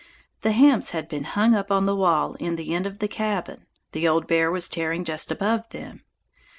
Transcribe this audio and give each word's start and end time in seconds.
The 0.41 0.51
hams 0.53 0.89
had 0.97 1.07
been 1.07 1.25
hung 1.25 1.53
up 1.53 1.71
on 1.71 1.85
the 1.85 1.95
wall 1.95 2.33
in 2.39 2.55
the 2.55 2.73
end 2.73 2.87
of 2.87 2.97
the 2.97 3.07
cabin; 3.07 3.67
the 3.91 4.07
old 4.07 4.25
bear 4.25 4.49
was 4.49 4.67
tearing 4.67 5.03
just 5.03 5.31
above 5.31 5.69
them. 5.69 6.01